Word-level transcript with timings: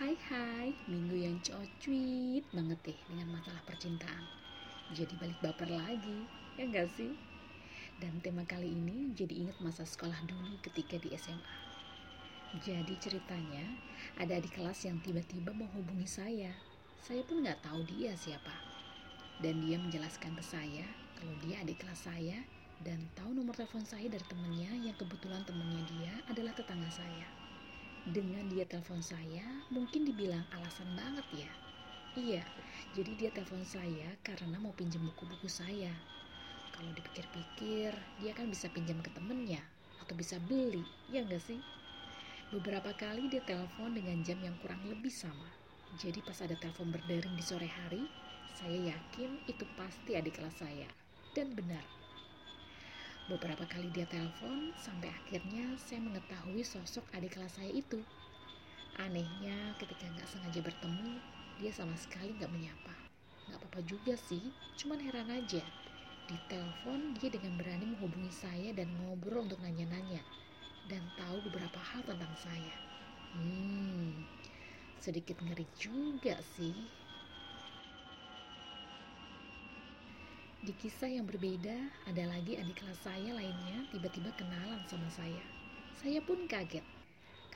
Hai 0.00 0.16
hai, 0.32 0.72
minggu 0.88 1.12
yang 1.12 1.36
cocuit 1.44 2.40
banget 2.56 2.80
deh 2.88 2.98
dengan 3.04 3.36
masalah 3.36 3.60
percintaan. 3.68 4.24
Jadi 4.96 5.12
balik 5.20 5.36
baper 5.44 5.68
lagi, 5.68 6.24
ya 6.56 6.64
enggak 6.64 6.88
sih? 6.88 7.12
Dan 8.00 8.16
tema 8.24 8.40
kali 8.48 8.72
ini 8.72 9.12
jadi 9.12 9.44
ingat 9.44 9.60
masa 9.60 9.84
sekolah 9.84 10.16
dulu 10.24 10.56
ketika 10.64 10.96
di 10.96 11.12
SMA. 11.20 11.52
Jadi 12.64 12.96
ceritanya, 12.96 13.76
ada 14.16 14.40
adik 14.40 14.56
kelas 14.56 14.88
yang 14.88 14.96
tiba-tiba 15.04 15.52
menghubungi 15.52 16.08
saya. 16.08 16.56
Saya 17.04 17.20
pun 17.28 17.44
nggak 17.44 17.60
tahu 17.60 17.84
dia 17.84 18.16
siapa. 18.16 18.56
Dan 19.44 19.60
dia 19.60 19.76
menjelaskan 19.76 20.32
ke 20.32 20.40
saya 20.40 20.88
kalau 21.20 21.36
dia 21.44 21.60
adik 21.60 21.76
kelas 21.76 22.08
saya 22.08 22.40
dan 22.88 23.04
tahu 23.12 23.36
nomor 23.36 23.52
telepon 23.52 23.84
saya 23.84 24.08
dari 24.08 24.24
temennya 24.24 24.80
yang 24.80 24.96
kebetulan 24.96 25.44
temennya 25.44 25.84
dia 25.92 26.12
adalah 26.24 26.56
tetangga 26.56 26.88
saya. 26.88 27.49
Dengan 28.08 28.48
dia 28.48 28.64
telepon 28.64 29.04
saya, 29.04 29.44
mungkin 29.68 30.08
dibilang 30.08 30.40
alasan 30.56 30.88
banget 30.96 31.44
ya. 31.44 31.52
Iya, 32.16 32.44
jadi 32.96 33.12
dia 33.12 33.30
telepon 33.30 33.60
saya 33.60 34.08
karena 34.24 34.56
mau 34.56 34.72
pinjam 34.72 35.04
buku-buku 35.04 35.52
saya. 35.52 35.92
Kalau 36.72 36.88
dipikir-pikir, 36.96 37.92
dia 38.16 38.32
kan 38.32 38.48
bisa 38.48 38.72
pinjam 38.72 39.04
ke 39.04 39.12
temennya 39.12 39.60
atau 40.00 40.16
bisa 40.16 40.40
beli, 40.40 40.80
ya 41.12 41.20
enggak 41.20 41.44
sih? 41.44 41.60
Beberapa 42.48 42.96
kali 42.96 43.28
dia 43.28 43.44
telepon 43.44 43.92
dengan 43.92 44.24
jam 44.24 44.40
yang 44.40 44.56
kurang 44.64 44.80
lebih 44.88 45.12
sama. 45.12 45.52
Jadi 46.00 46.24
pas 46.24 46.40
ada 46.40 46.56
telepon 46.56 46.88
berdering 46.88 47.36
di 47.36 47.44
sore 47.44 47.68
hari, 47.68 48.08
saya 48.56 48.96
yakin 48.96 49.44
itu 49.44 49.68
pasti 49.76 50.16
adik 50.16 50.40
kelas 50.40 50.56
saya. 50.56 50.88
Dan 51.36 51.52
benar, 51.52 51.84
Beberapa 53.30 53.62
kali 53.62 53.94
dia 53.94 54.10
telepon, 54.10 54.74
sampai 54.74 55.06
akhirnya 55.06 55.78
saya 55.78 56.02
mengetahui 56.02 56.66
sosok 56.66 57.06
adik 57.14 57.38
kelas 57.38 57.62
saya 57.62 57.70
itu. 57.70 58.02
Anehnya, 58.98 59.54
ketika 59.78 60.10
nggak 60.10 60.26
sengaja 60.26 60.58
bertemu, 60.58 61.22
dia 61.54 61.70
sama 61.70 61.94
sekali 61.94 62.34
nggak 62.34 62.50
menyapa. 62.50 62.90
Nggak 63.46 63.62
apa-apa 63.62 63.80
juga 63.86 64.18
sih, 64.18 64.50
cuman 64.82 64.98
heran 64.98 65.30
aja. 65.30 65.62
Di 66.26 66.36
telepon, 66.50 67.14
dia 67.14 67.30
dengan 67.30 67.54
berani 67.54 67.86
menghubungi 67.86 68.34
saya 68.34 68.74
dan 68.74 68.90
ngobrol 68.98 69.46
untuk 69.46 69.62
nanya-nanya. 69.62 70.26
Dan 70.82 71.06
tahu 71.14 71.46
beberapa 71.46 71.78
hal 71.78 72.02
tentang 72.02 72.34
saya. 72.34 72.74
Hmm, 73.30 74.26
sedikit 74.98 75.38
ngeri 75.38 75.70
juga 75.78 76.34
sih. 76.58 76.74
Di 80.60 80.76
kisah 80.76 81.08
yang 81.08 81.24
berbeda, 81.24 81.72
ada 82.04 82.28
lagi 82.28 82.60
adik 82.60 82.84
kelas 82.84 83.00
saya 83.00 83.32
lainnya 83.32 83.80
tiba-tiba 83.96 84.28
kenalan 84.36 84.76
sama 84.92 85.08
saya. 85.08 85.40
Saya 86.04 86.20
pun 86.20 86.44
kaget, 86.44 86.84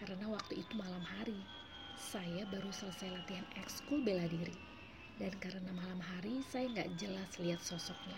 karena 0.00 0.24
waktu 0.32 0.64
itu 0.64 0.72
malam 0.72 1.04
hari. 1.04 1.36
Saya 2.00 2.48
baru 2.48 2.72
selesai 2.72 3.12
latihan 3.12 3.44
ekskul 3.60 4.00
bela 4.00 4.24
diri. 4.24 4.56
Dan 5.20 5.36
karena 5.36 5.68
malam 5.76 6.00
hari, 6.00 6.40
saya 6.48 6.64
nggak 6.72 6.96
jelas 6.96 7.28
lihat 7.36 7.60
sosoknya. 7.60 8.16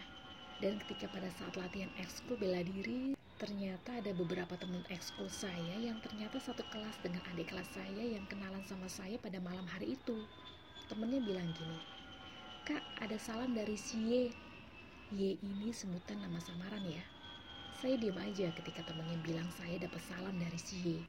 Dan 0.63 0.79
ketika 0.87 1.11
pada 1.11 1.35
saat 1.35 1.59
latihan 1.59 1.91
ekskul 1.99 2.39
bela 2.39 2.63
diri, 2.63 3.19
ternyata 3.43 3.91
ada 3.99 4.15
beberapa 4.15 4.55
teman 4.55 4.87
ekskul 4.87 5.27
saya 5.27 5.83
yang 5.83 5.99
ternyata 5.99 6.39
satu 6.39 6.63
kelas 6.71 6.95
dengan 7.03 7.27
adik 7.35 7.51
kelas 7.51 7.75
saya 7.75 8.07
yang 8.07 8.23
kenalan 8.31 8.63
sama 8.63 8.87
saya 8.87 9.19
pada 9.19 9.43
malam 9.43 9.67
hari 9.67 9.99
itu. 9.99 10.15
Temennya 10.87 11.19
bilang 11.27 11.51
gini, 11.59 11.83
Kak, 12.63 12.87
ada 13.03 13.19
salam 13.19 13.51
dari 13.51 13.75
si 13.75 13.99
Ye 13.99 14.46
Y 15.07 15.39
ini 15.39 15.71
sebutan 15.71 16.19
nama 16.19 16.43
samaran 16.43 16.83
ya. 16.83 17.07
Saya 17.71 17.95
diam 17.95 18.19
aja 18.19 18.51
ketika 18.51 18.83
temannya 18.83 19.15
bilang 19.23 19.47
saya 19.55 19.79
dapat 19.79 20.03
salam 20.03 20.35
dari 20.35 20.59
si 20.59 20.83
Y. 20.83 21.07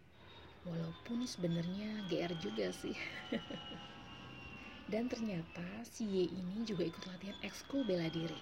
Walaupun 0.69 1.25
sebenarnya 1.25 2.05
GR 2.05 2.29
juga 2.37 2.69
sih. 2.69 2.93
Dan 4.93 5.09
ternyata 5.09 5.65
si 5.81 6.05
Y 6.05 6.29
ini 6.29 6.61
juga 6.61 6.85
ikut 6.85 7.09
latihan 7.09 7.41
ekskul 7.41 7.89
bela 7.89 8.05
diri. 8.13 8.37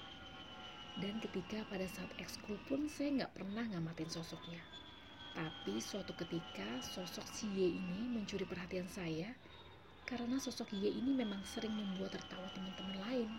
Dan 0.99 1.23
ketika 1.23 1.63
pada 1.71 1.87
saat 1.87 2.11
ekskul 2.19 2.59
pun 2.67 2.91
saya 2.91 3.23
nggak 3.23 3.39
pernah 3.39 3.63
ngamatin 3.63 4.11
sosoknya. 4.11 4.59
Tapi 5.31 5.79
suatu 5.79 6.11
ketika 6.19 6.83
sosok 6.83 7.31
si 7.31 7.47
Y 7.47 7.79
ini 7.79 8.11
mencuri 8.11 8.43
perhatian 8.43 8.91
saya 8.91 9.31
karena 10.03 10.35
sosok 10.35 10.75
Y 10.75 10.99
ini 10.99 11.15
memang 11.15 11.47
sering 11.47 11.71
membuat 11.71 12.19
tertawa 12.19 12.51
teman-teman 12.51 12.99
lain 12.99 13.31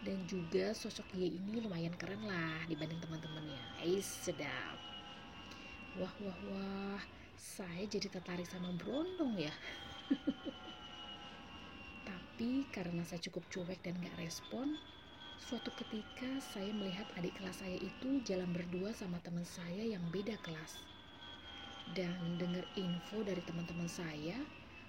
dan 0.00 0.24
juga 0.24 0.72
sosok 0.72 1.12
dia 1.12 1.28
ini 1.28 1.60
lumayan 1.60 1.92
keren 2.00 2.24
lah 2.24 2.64
dibanding 2.64 3.00
teman-temannya. 3.04 3.60
Eh 3.84 4.00
sedap. 4.00 4.80
Wah 6.00 6.14
wah 6.24 6.38
wah, 6.48 7.02
saya 7.36 7.84
jadi 7.84 8.08
tertarik 8.08 8.48
sama 8.48 8.72
Brondong 8.80 9.36
ya. 9.36 9.52
Tapi 12.08 12.64
karena 12.72 13.04
saya 13.04 13.20
cukup 13.20 13.44
cuek 13.52 13.84
dan 13.84 14.00
gak 14.00 14.16
respon, 14.16 14.80
suatu 15.36 15.68
ketika 15.76 16.40
saya 16.40 16.72
melihat 16.72 17.04
adik 17.20 17.36
kelas 17.36 17.60
saya 17.60 17.76
itu 17.76 18.24
jalan 18.24 18.48
berdua 18.56 18.96
sama 18.96 19.20
teman 19.20 19.44
saya 19.44 19.84
yang 19.84 20.00
beda 20.08 20.40
kelas. 20.40 20.80
Dan 21.92 22.40
dengar 22.40 22.64
info 22.78 23.20
dari 23.20 23.44
teman-teman 23.44 23.90
saya 23.90 24.38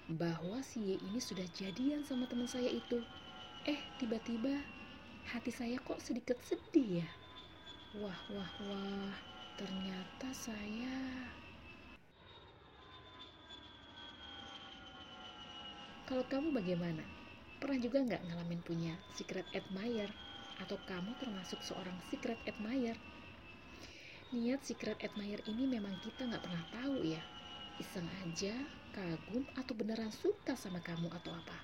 bahwa 0.08 0.64
si 0.64 0.94
Y 0.94 1.02
ini 1.02 1.20
sudah 1.20 1.44
jadian 1.52 2.00
sama 2.06 2.24
teman 2.30 2.48
saya 2.48 2.72
itu. 2.72 3.04
Eh, 3.68 3.78
tiba-tiba 4.00 4.62
hati 5.30 5.54
saya 5.54 5.78
kok 5.78 6.02
sedikit 6.02 6.34
sedih 6.42 7.04
ya. 7.04 7.10
Wah, 8.02 8.20
wah, 8.32 8.52
wah, 8.66 9.14
ternyata 9.54 10.28
saya... 10.34 10.96
Kalau 16.08 16.24
kamu 16.28 16.52
bagaimana? 16.52 17.04
Pernah 17.62 17.78
juga 17.78 18.02
nggak 18.02 18.22
ngalamin 18.26 18.60
punya 18.66 18.94
secret 19.14 19.46
admirer? 19.54 20.10
Atau 20.60 20.76
kamu 20.84 21.14
termasuk 21.22 21.62
seorang 21.62 21.94
secret 22.10 22.36
admirer? 22.44 22.98
Niat 24.34 24.60
secret 24.66 24.98
admirer 25.00 25.40
ini 25.46 25.68
memang 25.68 25.94
kita 26.02 26.26
nggak 26.26 26.42
pernah 26.42 26.64
tahu 26.74 27.06
ya. 27.06 27.22
Iseng 27.80 28.08
aja, 28.26 28.52
kagum, 28.92 29.46
atau 29.56 29.72
beneran 29.72 30.12
suka 30.12 30.52
sama 30.58 30.82
kamu 30.84 31.08
atau 31.08 31.32
apa. 31.32 31.58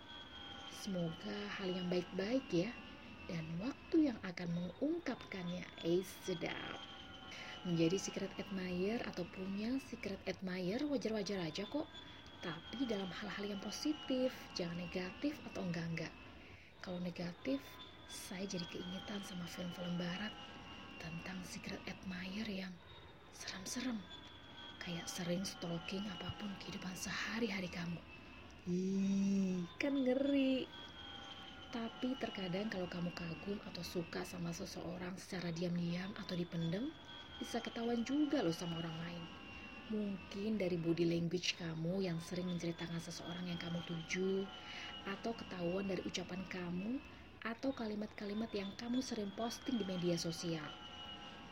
Semoga 0.73 1.37
hal 1.61 1.69
yang 1.75 1.91
baik-baik 1.93 2.47
ya 2.49 2.71
dan 3.29 3.45
waktu 3.61 4.11
yang 4.11 4.19
akan 4.25 4.49
mengungkapkannya. 4.57 5.63
Eh, 5.85 6.03
sedap. 6.25 6.81
Menjadi 7.69 8.01
secret 8.01 8.33
admirer 8.41 9.05
atau 9.05 9.29
punya 9.29 9.77
secret 9.93 10.19
admirer 10.25 10.83
wajar-wajar 10.89 11.45
aja 11.45 11.69
kok. 11.69 11.85
Tapi 12.41 12.89
dalam 12.89 13.11
hal-hal 13.13 13.55
yang 13.55 13.61
positif, 13.61 14.33
jangan 14.57 14.79
negatif 14.81 15.37
atau 15.53 15.61
enggak-enggak. 15.61 16.11
Kalau 16.81 16.97
negatif, 17.05 17.61
saya 18.09 18.49
jadi 18.49 18.65
keingetan 18.73 19.21
sama 19.27 19.45
film-film 19.45 20.01
barat 20.01 20.33
tentang 20.97 21.37
secret 21.45 21.83
admirer 21.85 22.49
yang 22.49 22.73
serem-serem. 23.37 24.01
Kayak 24.81 25.05
sering 25.11 25.45
stalking 25.45 26.07
apa 26.09 26.33
pun 26.41 26.49
kehidupan 26.65 26.95
sehari-hari 26.97 27.69
kamu. 27.69 28.01
Ih, 28.71 29.67
kan 29.77 29.93
ngeri. 29.93 30.65
Tapi 31.69 32.17
terkadang 32.17 32.73
kalau 32.73 32.89
kamu 32.89 33.13
kagum 33.13 33.61
atau 33.69 33.85
suka 33.85 34.25
sama 34.25 34.57
seseorang 34.57 35.13
secara 35.21 35.53
diam-diam 35.53 36.09
atau 36.17 36.33
dipendem, 36.33 36.89
bisa 37.37 37.61
ketahuan 37.61 38.01
juga 38.09 38.41
loh 38.41 38.57
sama 38.57 38.81
orang 38.81 38.97
lain. 39.05 39.25
Mungkin 39.93 40.57
dari 40.57 40.81
body 40.81 41.05
language 41.05 41.61
kamu 41.61 42.09
yang 42.09 42.17
sering 42.25 42.49
menceritakan 42.49 43.01
seseorang 43.05 43.53
yang 43.53 43.61
kamu 43.61 43.85
tuju, 43.85 44.49
atau 45.05 45.37
ketahuan 45.37 45.85
dari 45.85 46.01
ucapan 46.09 46.41
kamu, 46.49 46.97
atau 47.45 47.71
kalimat-kalimat 47.77 48.49
yang 48.57 48.73
kamu 48.73 49.05
sering 49.05 49.29
posting 49.37 49.77
di 49.77 49.85
media 49.85 50.17
sosial. 50.17 50.73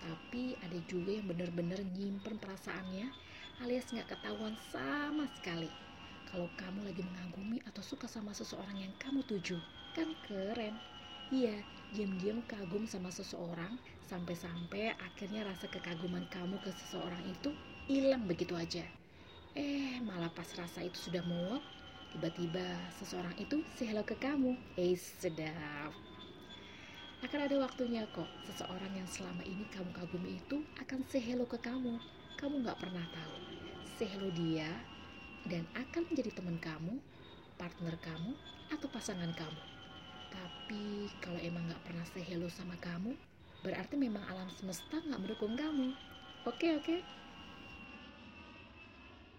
Tapi 0.00 0.56
ada 0.64 0.76
juga 0.88 1.12
yang 1.12 1.28
benar-benar 1.28 1.80
nyimpen 1.84 2.40
perasaannya 2.40 3.08
alias 3.64 3.92
nggak 3.92 4.16
ketahuan 4.16 4.56
sama 4.72 5.24
sekali 5.32 5.72
kalau 6.28 6.52
kamu 6.52 6.84
lagi 6.84 7.00
mengagumi 7.00 7.64
atau 7.64 7.80
suka 7.80 8.04
sama 8.08 8.36
seseorang 8.36 8.76
yang 8.80 8.92
kamu 9.00 9.24
tuju. 9.24 9.56
Kan 9.96 10.12
keren. 10.28 10.76
Iya, 11.32 11.56
diam-diam 11.96 12.44
kagum 12.44 12.84
sama 12.84 13.08
seseorang 13.08 13.80
sampai-sampai 14.04 14.92
akhirnya 14.92 15.40
rasa 15.48 15.72
kekaguman 15.72 16.28
kamu 16.28 16.60
ke 16.60 16.68
seseorang 16.68 17.24
itu 17.24 17.56
hilang 17.88 18.28
begitu 18.28 18.52
aja. 18.60 18.84
Eh, 19.56 19.96
malah 20.04 20.28
pas 20.28 20.44
rasa 20.52 20.84
itu 20.84 21.00
sudah 21.00 21.24
muak, 21.24 21.64
tiba-tiba 22.12 22.76
seseorang 23.00 23.32
itu 23.40 23.64
say 23.72 23.88
hello 23.88 24.04
ke 24.04 24.20
kamu. 24.20 24.52
Eh, 24.76 25.00
sedap. 25.00 25.96
Akan 27.24 27.40
ada 27.48 27.56
waktunya 27.56 28.04
kok, 28.12 28.28
seseorang 28.52 28.92
yang 28.92 29.08
selama 29.08 29.48
ini 29.48 29.64
kamu 29.72 29.96
kagumi 29.96 30.36
itu 30.36 30.60
akan 30.76 31.08
say 31.08 31.24
hello 31.24 31.48
ke 31.48 31.56
kamu. 31.56 31.96
Kamu 32.36 32.60
gak 32.68 32.84
pernah 32.84 33.08
tahu. 33.16 33.36
Say 33.96 34.12
hello 34.12 34.28
dia 34.28 34.68
dan 35.48 35.64
akan 35.72 36.04
menjadi 36.12 36.36
teman 36.36 36.60
kamu, 36.60 37.00
partner 37.56 37.96
kamu, 38.04 38.36
atau 38.68 38.92
pasangan 38.92 39.32
kamu. 39.32 39.75
Tapi 40.66 41.06
kalau 41.22 41.38
emang 41.46 41.62
gak 41.70 41.78
pernah 41.86 42.02
say 42.10 42.26
hello 42.26 42.50
sama 42.50 42.74
kamu, 42.82 43.14
berarti 43.62 43.94
memang 43.94 44.18
alam 44.26 44.50
semesta 44.50 44.98
gak 44.98 45.14
mendukung 45.22 45.54
kamu. 45.54 45.94
Oke, 46.42 46.74
oke. 46.74 47.06